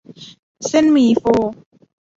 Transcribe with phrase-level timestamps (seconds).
[0.67, 1.23] เส้นหมี่โฟ